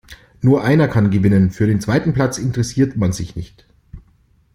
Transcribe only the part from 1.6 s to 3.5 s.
den zweiten Platz interessiert man sich